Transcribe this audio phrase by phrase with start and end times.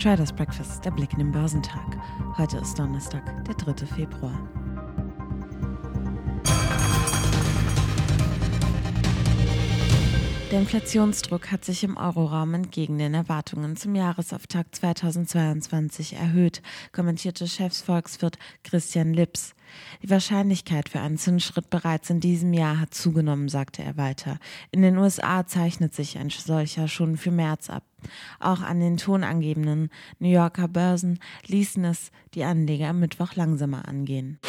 [0.00, 1.98] Traders Breakfast, der Blick in den Börsentag.
[2.38, 3.84] Heute ist Donnerstag, der 3.
[3.84, 4.32] Februar.
[10.50, 16.60] Der Inflationsdruck hat sich im Euroraum entgegen den Erwartungen zum Jahresauftakt 2022 erhöht,
[16.90, 19.54] kommentierte Chefsvolkswirt Christian Lips.
[20.02, 24.40] Die Wahrscheinlichkeit für einen Zinsschritt bereits in diesem Jahr hat zugenommen, sagte er weiter.
[24.72, 27.84] In den USA zeichnet sich ein solcher schon für März ab.
[28.40, 29.88] Auch an den tonangebenden
[30.18, 34.40] New Yorker Börsen ließen es die Anleger am Mittwoch langsamer angehen.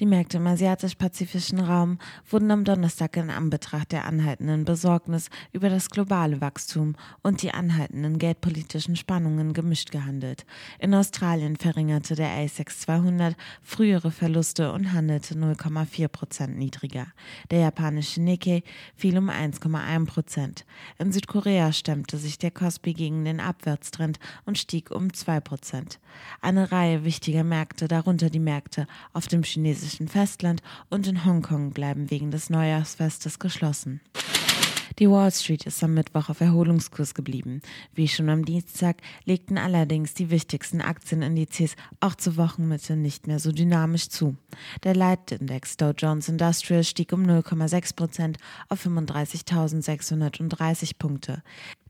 [0.00, 1.98] Die Märkte im asiatisch-pazifischen Raum
[2.28, 8.18] wurden am Donnerstag in Anbetracht der anhaltenden Besorgnis über das globale Wachstum und die anhaltenden
[8.18, 10.46] geldpolitischen Spannungen gemischt gehandelt.
[10.80, 17.06] In Australien verringerte der ASX 200 frühere Verluste und handelte 0,4 Prozent niedriger.
[17.52, 18.64] Der japanische Nikkei
[18.96, 20.66] fiel um 1,1 Prozent.
[20.98, 26.00] In Südkorea stemmte sich der Kospi gegen den Abwärtstrend und stieg um 2 Prozent.
[26.40, 31.70] Eine Reihe wichtiger Märkte, darunter die Märkte auf dem chinesischen chinesischen Festland und in Hongkong
[31.70, 34.00] bleiben wegen des Neujahrsfestes geschlossen.
[35.00, 37.62] Die Wall Street ist am Mittwoch auf Erholungskurs geblieben.
[37.94, 43.50] Wie schon am Dienstag legten allerdings die wichtigsten Aktienindizes auch zur Wochenmitte nicht mehr so
[43.50, 44.36] dynamisch zu.
[44.84, 51.42] Der Leitindex Dow Jones Industrial stieg um 0,6 Prozent auf 35.630 Punkte.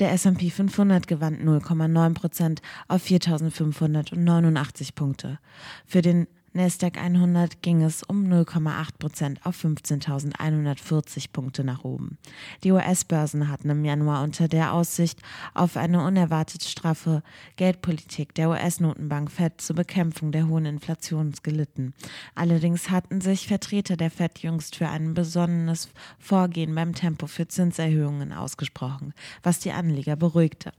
[0.00, 5.38] Der S&P 500 gewann 0,9 Prozent auf 4.589 Punkte.
[5.86, 6.26] Für den
[6.58, 12.18] Nasdaq 100 ging es um 0,8 Prozent auf 15.140 Punkte nach oben.
[12.64, 15.22] Die US-Börsen hatten im Januar unter der Aussicht
[15.54, 17.22] auf eine unerwartet straffe
[17.54, 21.94] Geldpolitik der US-Notenbank Fed zur Bekämpfung der hohen Inflation gelitten.
[22.34, 28.32] Allerdings hatten sich Vertreter der Fed jüngst für ein besonnenes Vorgehen beim Tempo für Zinserhöhungen
[28.32, 29.14] ausgesprochen,
[29.44, 30.72] was die Anleger beruhigte.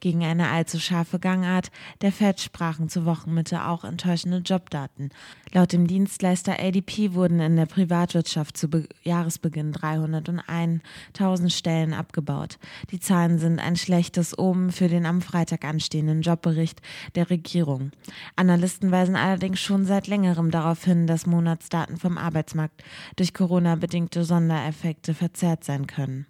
[0.00, 5.10] Gegen eine allzu scharfe Gangart der Fed sprachen zur Wochenmitte auch enttäuschende Jobdaten.
[5.52, 12.58] Laut dem Dienstleister ADP wurden in der Privatwirtschaft zu Be Jahresbeginn 301.000 Stellen abgebaut.
[12.90, 16.82] Die Zahlen sind ein schlechtes Omen für den am Freitag anstehenden Jobbericht
[17.14, 17.92] der Regierung.
[18.34, 22.82] Analysten weisen allerdings schon seit längerem darauf hin, dass Monatsdaten vom Arbeitsmarkt
[23.16, 26.26] durch Corona-bedingte Sondereffekte verzerrt sein können.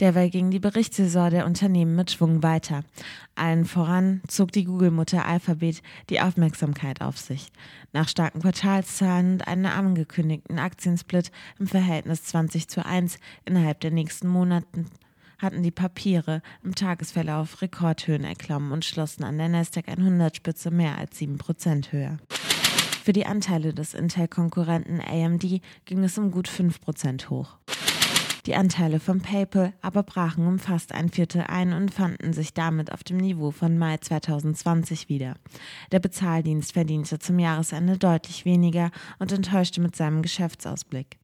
[0.00, 2.84] Derweil ging die Berichtssaison der Unternehmen mit Schwung weiter.
[3.34, 7.50] Allen voran zog die Google-Mutter Alphabet die Aufmerksamkeit auf sich.
[7.92, 14.28] Nach starken Quartalszahlen und einem angekündigten Aktiensplit im Verhältnis 20 zu 1 innerhalb der nächsten
[14.28, 14.84] Monate
[15.38, 21.20] hatten die Papiere im Tagesverlauf Rekordhöhen erklommen und schlossen an der Nasdaq 100-Spitze mehr als
[21.20, 22.18] 7% höher.
[23.04, 27.58] Für die Anteile des Intel-Konkurrenten AMD ging es um gut 5% hoch.
[28.46, 32.92] Die Anteile von PayPal aber brachen um fast ein Viertel ein und fanden sich damit
[32.92, 35.34] auf dem Niveau von Mai 2020 wieder.
[35.90, 41.18] Der Bezahldienst verdiente zum Jahresende deutlich weniger und enttäuschte mit seinem Geschäftsausblick.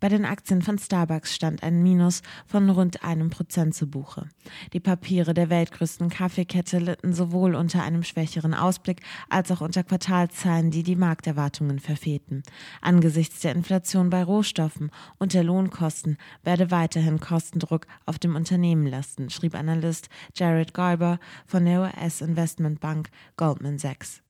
[0.00, 4.28] Bei den Aktien von Starbucks stand ein Minus von rund einem Prozent zu Buche.
[4.72, 10.70] Die Papiere der weltgrößten Kaffeekette litten sowohl unter einem schwächeren Ausblick als auch unter Quartalzahlen,
[10.70, 12.44] die die Markterwartungen verfehlten.
[12.80, 19.30] Angesichts der Inflation bei Rohstoffen und der Lohnkosten werde weiterhin Kostendruck auf dem Unternehmen lasten,
[19.30, 24.22] schrieb Analyst Jared Geiber von der US-Investmentbank Goldman Sachs.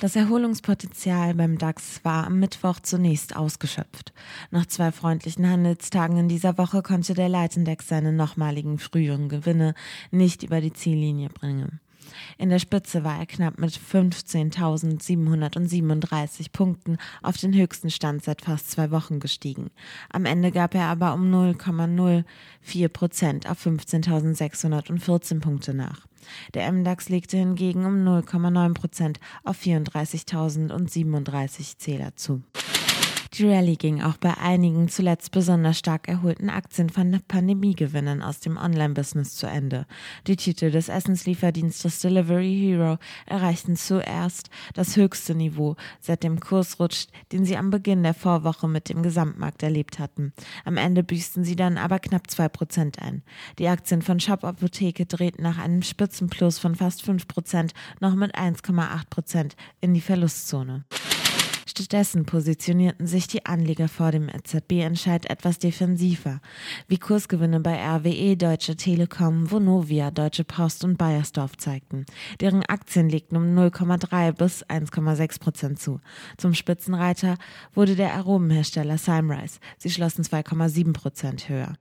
[0.00, 4.12] Das Erholungspotenzial beim DAX war am Mittwoch zunächst ausgeschöpft.
[4.50, 9.74] Nach zwei freundlichen Handelstagen in dieser Woche konnte der Leitindex seine nochmaligen früheren Gewinne
[10.10, 11.80] nicht über die Ziellinie bringen.
[12.38, 18.70] In der Spitze war er knapp mit 15.737 Punkten auf den höchsten Stand seit fast
[18.70, 19.70] zwei Wochen gestiegen.
[20.10, 26.06] Am Ende gab er aber um 0,04 Prozent auf 15.614 Punkte nach.
[26.54, 32.42] Der MDAX legte hingegen um 0,9 Prozent auf 34.037 Zähler zu.
[33.38, 38.56] Die Rallye ging auch bei einigen zuletzt besonders stark erholten Aktien von Pandemiegewinnen aus dem
[38.56, 39.84] Online-Business zu Ende.
[40.26, 42.96] Die Titel des Essenslieferdienstes Delivery Hero
[43.26, 48.88] erreichten zuerst das höchste Niveau seit dem Kursrutsch, den sie am Beginn der Vorwoche mit
[48.88, 50.32] dem Gesamtmarkt erlebt hatten.
[50.64, 53.22] Am Ende büßten sie dann aber knapp 2% ein.
[53.58, 59.52] Die Aktien von Shop Apotheke drehten nach einem Spitzenplus von fast 5% noch mit 1,8%
[59.82, 60.86] in die Verlustzone.
[61.76, 66.40] Stattdessen positionierten sich die Anleger vor dem EZB-Entscheid etwas defensiver,
[66.88, 72.06] wie Kursgewinne bei RWE, Deutsche Telekom, Vonovia, Deutsche Post und Bayersdorf zeigten.
[72.40, 76.00] Deren Aktien legten um 0,3 bis 1,6 Prozent zu.
[76.38, 77.36] Zum Spitzenreiter
[77.74, 79.58] wurde der Aromenhersteller Simrise.
[79.76, 81.74] Sie schlossen 2,7 Prozent höher.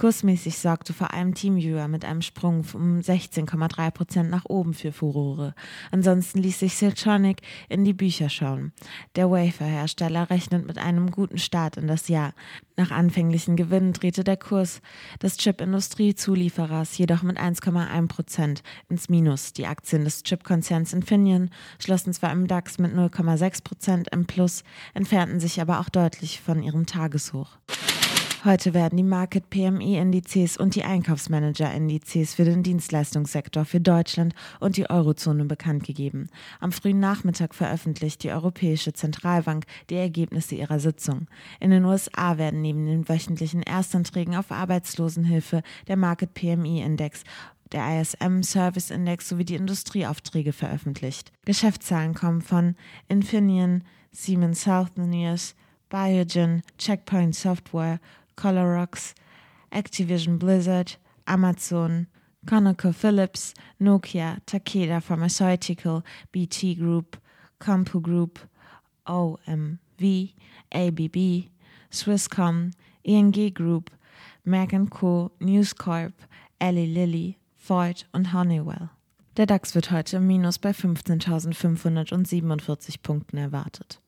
[0.00, 5.54] Kursmäßig sorgte vor allem TeamViewer mit einem Sprung um 16,3 Prozent nach oben für Furore.
[5.90, 8.72] Ansonsten ließ sich Siltronic in die Bücher schauen.
[9.14, 12.32] Der Wafer-Hersteller rechnet mit einem guten Start in das Jahr.
[12.78, 14.80] Nach anfänglichen Gewinnen drehte der Kurs
[15.22, 19.52] des Chip-Industrie-Zulieferers jedoch mit 1,1 Prozent ins Minus.
[19.52, 24.64] Die Aktien des Chip-Konzerns Infineon schlossen zwar im DAX mit 0,6 Prozent im Plus,
[24.94, 27.58] entfernten sich aber auch deutlich von ihrem Tageshoch.
[28.42, 34.88] Heute werden die Market PMI-Indizes und die Einkaufsmanager-Indizes für den Dienstleistungssektor für Deutschland und die
[34.88, 36.30] Eurozone bekannt gegeben.
[36.58, 41.26] Am frühen Nachmittag veröffentlicht die Europäische Zentralbank die Ergebnisse ihrer Sitzung.
[41.60, 47.24] In den USA werden neben den wöchentlichen Erstanträgen auf Arbeitslosenhilfe der Market PMI-Index
[47.72, 51.30] der ISM Service Index sowie die Industrieaufträge veröffentlicht.
[51.44, 52.74] Geschäftszahlen kommen von
[53.06, 55.54] Infineon, Siemens Healthineers,
[55.90, 58.00] Biogen, Checkpoint Software
[58.40, 59.12] Colorax,
[59.70, 60.96] Activision Blizzard,
[61.26, 62.06] Amazon,
[62.46, 66.02] ConocoPhillips, Nokia, Takeda Pharmaceutical,
[66.32, 67.18] BT Group,
[67.60, 68.38] Compu Group,
[69.06, 70.32] OMV,
[70.72, 71.50] ABB,
[71.90, 72.70] Swisscom,
[73.04, 73.90] ENG Group,
[74.46, 76.14] Merck Co., News Corp,
[76.58, 78.88] Eli Lilly, Ford und Honeywell.
[79.36, 84.00] Der DAX wird heute im Minus bei 15.547 Punkten erwartet.